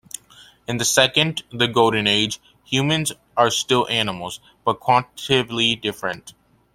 [0.67, 6.33] In the second, the Golden Age, humans are still animals, but quantitatively different.